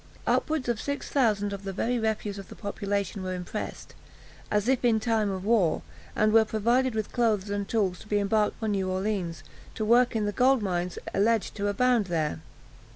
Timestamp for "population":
2.55-3.21